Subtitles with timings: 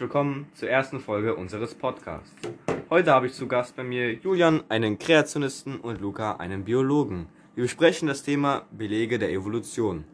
[0.00, 2.32] Willkommen zur ersten Folge unseres Podcasts.
[2.88, 7.26] Heute habe ich zu Gast bei mir Julian, einen Kreationisten, und Luca, einen Biologen.
[7.54, 10.04] Wir besprechen das Thema Belege der Evolution.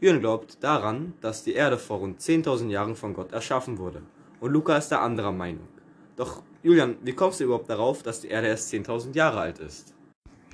[0.00, 4.02] Julian glaubt daran, dass die Erde vor rund 10.000 Jahren von Gott erschaffen wurde.
[4.38, 5.66] Und Luca ist der anderer Meinung.
[6.14, 9.92] Doch Julian, wie kommst du überhaupt darauf, dass die Erde erst 10.000 Jahre alt ist?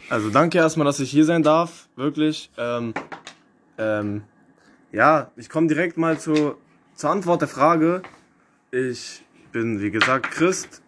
[0.09, 2.51] Also danke erstmal, dass ich hier sein darf, wirklich.
[2.57, 2.95] Ähm,
[3.77, 4.23] ähm,
[4.93, 6.55] ja, ich komme direkt mal zu,
[6.95, 8.01] zur Antwort der Frage.
[8.71, 10.83] Ich bin, wie gesagt, Christ,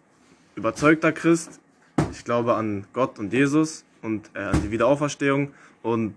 [0.55, 1.61] überzeugter Christ.
[2.13, 5.55] Ich glaube an Gott und Jesus und äh, an die Wiederauferstehung.
[5.83, 6.15] Und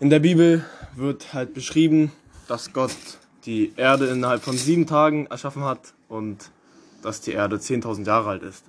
[0.00, 0.64] in der Bibel
[0.96, 2.12] wird halt beschrieben,
[2.48, 2.96] dass Gott
[3.44, 6.50] die Erde innerhalb von sieben Tagen erschaffen hat und
[7.02, 8.64] dass die Erde 10.000 Jahre alt ist.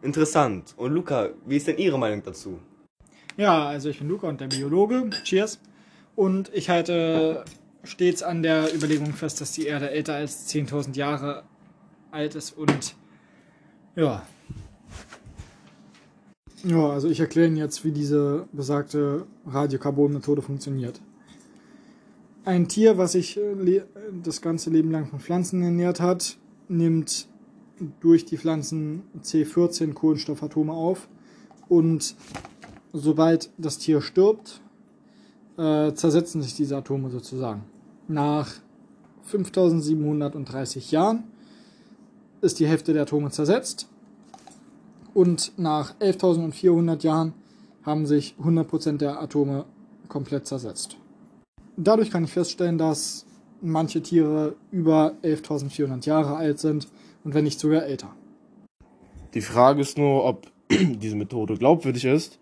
[0.00, 0.72] Interessant.
[0.78, 2.58] Und Luca, wie ist denn Ihre Meinung dazu?
[3.36, 5.10] Ja, also ich bin Luca und der Biologe.
[5.24, 5.60] Cheers.
[6.16, 7.44] Und ich halte
[7.84, 11.44] stets an der Überlegung fest, dass die Erde älter als 10.000 Jahre
[12.10, 12.94] alt ist und
[13.96, 14.22] ja.
[16.62, 21.00] Ja, also ich erkläre Ihnen jetzt, wie diese besagte Radiokarbon-Methode funktioniert.
[22.44, 23.82] Ein Tier, was sich äh,
[24.22, 26.36] das ganze Leben lang von Pflanzen ernährt hat,
[26.68, 27.28] nimmt
[28.00, 31.08] durch die Pflanzen C14 Kohlenstoffatome auf
[31.68, 32.14] und
[32.92, 34.60] sobald das Tier stirbt,
[35.60, 37.64] äh, zersetzen sich diese Atome sozusagen.
[38.08, 38.50] Nach
[39.24, 41.24] 5730 Jahren
[42.40, 43.86] ist die Hälfte der Atome zersetzt
[45.12, 47.34] und nach 11.400 Jahren
[47.82, 49.66] haben sich 100% der Atome
[50.08, 50.96] komplett zersetzt.
[51.76, 53.26] Dadurch kann ich feststellen, dass
[53.60, 56.88] manche Tiere über 11.400 Jahre alt sind
[57.22, 58.14] und wenn nicht sogar älter.
[59.34, 62.38] Die Frage ist nur, ob diese Methode glaubwürdig ist,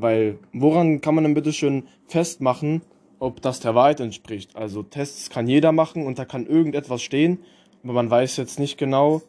[0.00, 2.82] weil woran kann man denn bitte schön festmachen,
[3.18, 4.56] ob das der Wahrheit entspricht?
[4.56, 7.38] Also Tests kann jeder machen und da kann irgendetwas stehen,
[7.82, 9.22] aber man weiß jetzt nicht genau,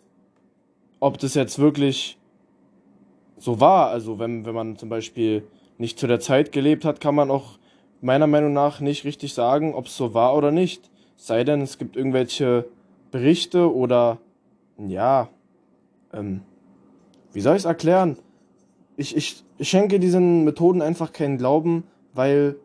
[0.99, 2.17] ob das jetzt wirklich
[3.37, 3.89] so war.
[3.89, 5.43] Also wenn, wenn man zum Beispiel
[5.77, 7.57] nicht zu der Zeit gelebt hat, kann man auch
[8.01, 10.89] meiner Meinung nach nicht richtig sagen, ob es so war oder nicht.
[11.15, 12.65] Sei denn, es gibt irgendwelche
[13.11, 14.19] Berichte oder
[14.77, 15.29] ja,
[16.13, 16.41] ähm,
[17.33, 18.17] wie soll ich es erklären?
[18.97, 22.55] Ich, ich, schenke diesen Methoden einfach keinen Glauben, weil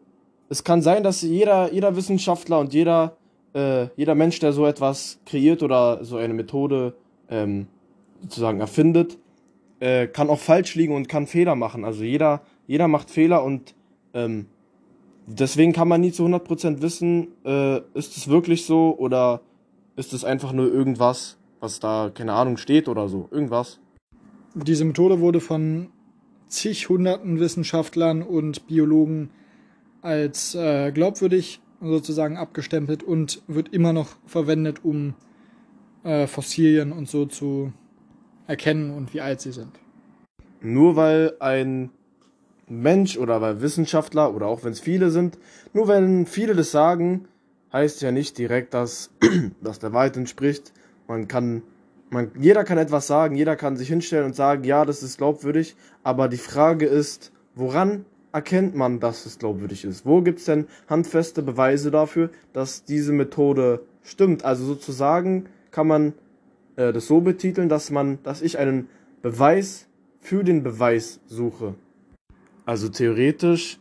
[0.49, 3.17] es kann sein, dass jeder, jeder Wissenschaftler und jeder,
[3.55, 6.95] äh, jeder Mensch, der so etwas kreiert oder so eine Methode
[7.29, 7.67] ähm,
[8.23, 9.19] sozusagen erfindet,
[9.81, 11.85] äh, kann auch falsch liegen und kann Fehler machen.
[11.85, 13.75] Also jeder, jeder macht Fehler und
[14.15, 14.47] ähm,
[15.27, 19.41] deswegen kann man nie zu 100% wissen, äh, ist es wirklich so oder
[19.97, 23.29] ist es einfach nur irgendwas, was da, keine Ahnung, steht oder so.
[23.31, 23.81] Irgendwas.
[24.55, 25.89] Diese Methode wurde von
[26.49, 29.31] zig hunderten Wissenschaftlern und Biologen
[30.03, 35.15] als äh, glaubwürdig sozusagen abgestempelt und wird immer noch verwendet, um
[36.05, 37.73] äh, Fossilien und so zu
[38.47, 39.73] erkennen und wie alt sie sind.
[40.61, 41.91] Nur weil ein
[42.69, 45.39] Mensch oder weil Wissenschaftler oder auch wenn es viele sind,
[45.73, 47.29] nur wenn viele das sagen,
[47.73, 49.11] heißt ja nicht direkt, dass
[49.61, 50.73] das der Wahrheit entspricht.
[51.09, 51.63] Man kann,
[52.17, 55.77] man, jeder kann etwas sagen, jeder kann sich hinstellen und sagen, ja, das ist glaubwürdig,
[56.03, 60.07] aber die Frage ist, woran erkennt man, dass es glaubwürdig ist?
[60.07, 64.45] Wo gibt es denn handfeste Beweise dafür, dass diese Methode stimmt?
[64.45, 66.15] Also sozusagen kann man
[66.77, 68.89] äh, das so betiteln, dass man, dass ich einen
[69.21, 69.87] Beweis
[70.21, 71.75] für den Beweis suche.
[72.65, 73.79] Also theoretisch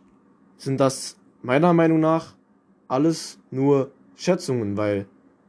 [0.57, 2.35] sind das meiner Meinung nach
[2.87, 5.05] alles nur Schätzungen, weil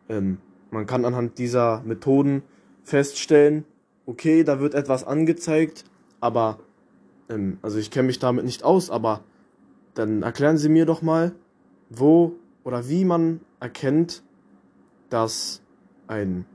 [0.08, 0.38] ähm,
[0.70, 2.42] man kann anhand dieser Methoden
[2.86, 3.64] feststellen,
[4.06, 5.84] okay, da wird etwas angezeigt,
[6.20, 6.60] aber,
[7.28, 9.24] ähm, also ich kenne mich damit nicht aus, aber
[9.94, 11.32] dann erklären Sie mir doch mal,
[11.90, 14.22] wo oder wie man erkennt,
[15.10, 15.62] dass
[16.06, 16.46] ein,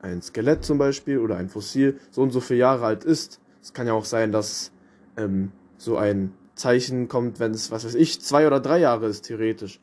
[0.00, 3.40] ein Skelett zum Beispiel oder ein Fossil so und so viele Jahre alt ist.
[3.62, 4.72] Es kann ja auch sein, dass
[5.16, 9.22] ähm, so ein Zeichen kommt, wenn es, was weiß ich, zwei oder drei Jahre ist,
[9.22, 9.80] theoretisch.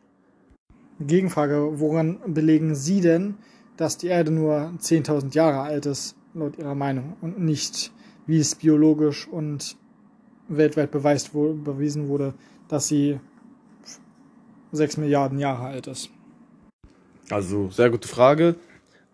[0.99, 3.35] Gegenfrage, woran belegen Sie denn,
[3.77, 7.91] dass die Erde nur 10.000 Jahre alt ist, laut Ihrer Meinung, und nicht,
[8.25, 9.77] wie es biologisch und
[10.47, 12.33] weltweit beweist, wo, bewiesen wurde,
[12.67, 13.19] dass sie
[14.71, 16.09] 6 Milliarden Jahre alt ist?
[17.29, 18.55] Also, sehr gute Frage.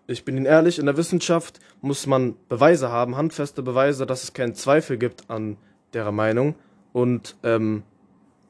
[0.06, 4.33] Ich bin Ihnen ehrlich, in der Wissenschaft muss man Beweise haben, handfeste Beweise, dass es
[4.33, 5.57] keinen Zweifel gibt an
[5.94, 6.56] derer Meinung.
[6.92, 7.83] Und ähm,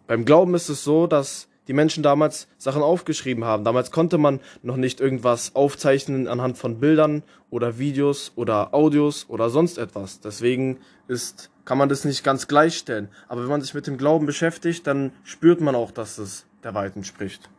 [0.07, 3.63] beim Glauben ist es so, dass die Menschen damals Sachen aufgeschrieben haben.
[3.63, 9.49] Damals konnte man noch nicht irgendwas aufzeichnen anhand von Bildern oder Videos oder Audios oder
[9.49, 10.19] sonst etwas.
[10.19, 13.09] Deswegen ist, kann man das nicht ganz gleichstellen.
[13.27, 16.73] Aber wenn man sich mit dem Glauben beschäftigt, dann spürt man auch, dass es der
[16.73, 17.49] Wahrheit entspricht.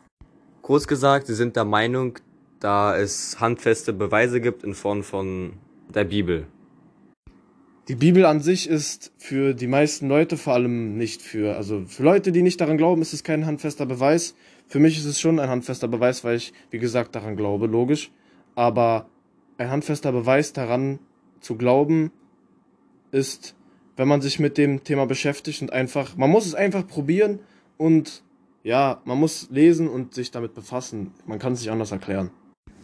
[0.63, 2.19] Kurz gesagt, Sie sind der Meinung,
[2.61, 5.55] da es handfeste Beweise gibt in Form von
[5.95, 6.47] der Bibel.
[7.87, 12.03] Die Bibel an sich ist für die meisten Leute, vor allem nicht für, also für
[12.03, 14.35] Leute, die nicht daran glauben, ist es kein handfester Beweis.
[14.67, 18.11] Für mich ist es schon ein handfester Beweis, weil ich, wie gesagt, daran glaube, logisch.
[18.55, 19.11] Aber
[19.59, 20.99] ein handfester Beweis daran
[21.41, 22.11] zu glauben,
[23.13, 23.55] ist,
[23.97, 27.41] wenn man sich mit dem Thema beschäftigt und einfach, man muss es einfach probieren
[27.77, 28.23] und
[28.63, 31.13] ja, man muss lesen und sich damit befassen.
[31.27, 32.31] Man kann es nicht anders erklären.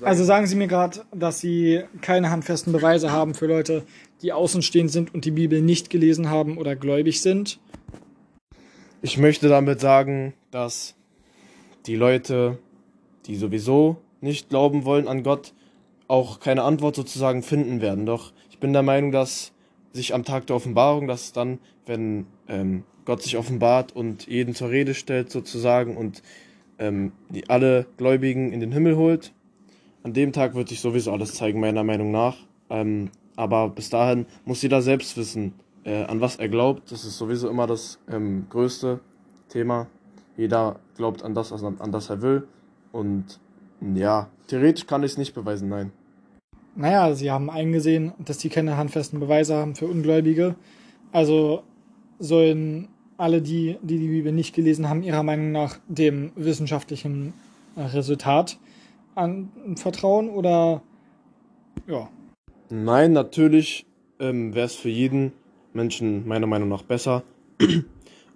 [0.03, 3.85] Also sagen Sie mir gerade, dass Sie keine handfesten Beweise haben für Leute,
[4.23, 7.59] die außenstehend sind und die Bibel nicht gelesen haben oder gläubig sind?
[9.03, 10.95] Ich möchte damit sagen, dass
[11.87, 12.59] die Leute,
[13.27, 15.53] die sowieso nicht glauben wollen an Gott,
[16.09, 18.07] auch keine Antwort sozusagen finden werden.
[18.07, 19.53] Doch ich bin der Meinung, dass
[19.93, 24.71] sich am Tag der Offenbarung, dass dann, wenn ähm, Gott sich offenbart und jeden zur
[24.71, 26.23] Rede stellt sozusagen und
[26.79, 29.33] ähm, die alle Gläubigen in den Himmel holt,
[30.03, 32.37] an dem Tag wird sich sowieso alles zeigen, meiner Meinung nach.
[32.69, 35.55] Ähm, aber bis dahin muss jeder selbst wissen,
[35.85, 36.91] äh, an was er glaubt.
[36.93, 39.01] Das ist sowieso immer das ähm, größte
[39.49, 39.87] Thema.
[40.37, 42.47] Jeder glaubt an das, an, an das er will.
[42.93, 43.41] Und
[43.95, 45.93] ja, theoretisch kann ich es nicht beweisen, nein.
[46.77, 50.55] Naja, sie haben eingesehen, dass sie keine handfesten Beweise haben für Ungläubige.
[51.13, 51.63] Also
[52.19, 57.35] sollen alle, die, die die Bibel nicht gelesen haben, ihrer Meinung nach dem wissenschaftlichen
[57.77, 57.83] äh,
[59.17, 60.83] Resultat anvertrauen oder
[61.87, 62.09] ja.
[62.69, 63.87] Nein, natürlich
[64.19, 65.33] ähm, wäre es für jeden
[65.73, 67.23] Menschen meiner Meinung nach besser,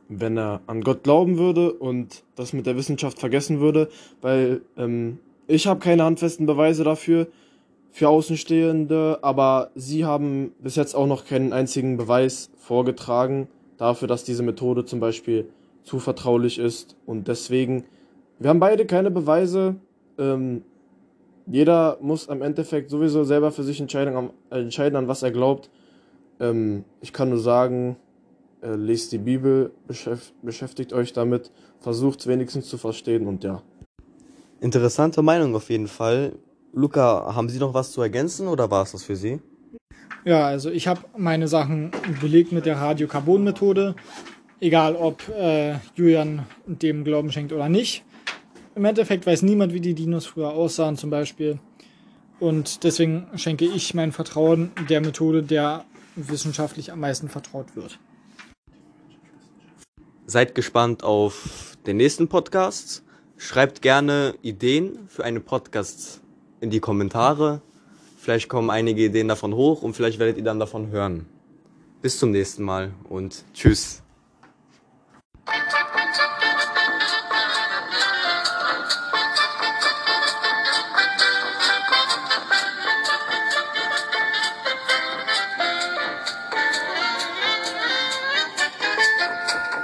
[0.08, 3.88] wenn er an Gott glauben würde und das mit der Wissenschaft vergessen würde,
[4.20, 7.28] weil ähm, ich habe keine handfesten Beweise dafür
[7.90, 14.24] für Außenstehende, aber sie haben bis jetzt auch noch keinen einzigen Beweis vorgetragen dafür, dass
[14.24, 15.48] diese Methode zum Beispiel
[15.84, 17.84] zu vertraulich ist und deswegen,
[18.38, 19.76] wir haben beide keine Beweise.
[20.19, 20.62] Ähm,
[21.46, 25.70] jeder muss am Endeffekt sowieso selber für sich entscheiden, entscheiden an was er glaubt.
[26.40, 27.96] Ähm, ich kann nur sagen,
[28.62, 29.72] äh, lest die Bibel,
[30.43, 31.50] beschäftigt euch damit,
[31.81, 33.62] versucht es wenigstens zu verstehen und ja.
[34.61, 36.32] Interessante Meinung auf jeden Fall.
[36.72, 39.40] Luca, haben Sie noch was zu ergänzen oder war es das für Sie?
[40.25, 41.90] Ja, also ich habe meine Sachen
[42.20, 43.94] belegt mit der Radiokarbon-Methode.
[44.60, 48.02] Egal, ob äh, Julian dem Glauben schenkt oder nicht.
[48.76, 51.60] Im Endeffekt weiß niemand, wie die Dinos früher aussahen, zum Beispiel.
[52.40, 55.84] Und deswegen schenke ich mein Vertrauen der Methode, der
[56.16, 57.98] wissenschaftlich am meisten vertraut wird.
[60.26, 63.04] Seid gespannt auf den nächsten Podcast.
[63.36, 66.20] Schreibt gerne Ideen für eine Podcast
[66.60, 67.60] in die Kommentare.
[68.18, 71.26] Vielleicht kommen einige Ideen davon hoch und vielleicht werdet ihr dann davon hören.
[72.00, 74.03] Bis zum nächsten Mal und tschüss.